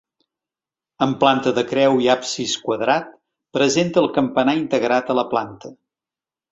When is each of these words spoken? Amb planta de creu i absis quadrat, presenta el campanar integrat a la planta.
Amb 1.05 1.19
planta 1.23 1.53
de 1.57 1.65
creu 1.73 1.99
i 2.05 2.09
absis 2.15 2.57
quadrat, 2.65 3.15
presenta 3.59 4.05
el 4.05 4.13
campanar 4.19 4.61
integrat 4.65 5.15
a 5.17 5.23
la 5.23 5.31
planta. 5.37 5.77